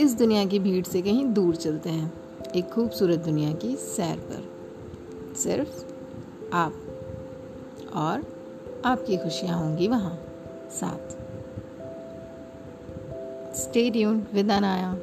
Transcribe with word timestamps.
इस 0.00 0.14
दुनिया 0.14 0.44
की 0.44 0.58
भीड़ 0.58 0.84
से 0.84 1.02
कहीं 1.02 1.24
दूर 1.26 1.56
चलते 1.56 1.90
हैं, 1.90 2.12
एक 2.56 2.68
खूबसूरत 2.68 3.18
दुनिया 3.18 3.52
की 3.52 3.76
सैर 3.76 4.18
पर। 4.18 5.34
सिर्फ़ 5.34 5.84
आप 6.52 6.72
और 7.94 8.22
आपकी 8.84 9.16
खुशियाँ 9.16 9.58
होंगी 9.58 9.88
वहाँ, 9.88 10.18
साथ। 10.70 11.16
स्टेडियम 13.56 14.22
विदानाया 14.34 14.96